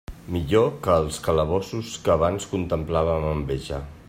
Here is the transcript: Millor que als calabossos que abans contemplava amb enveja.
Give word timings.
Millor 0.35 0.71
que 0.87 0.93
als 1.01 1.19
calabossos 1.27 1.93
que 2.07 2.15
abans 2.17 2.51
contemplava 2.55 3.17
amb 3.21 3.35
enveja. 3.39 3.89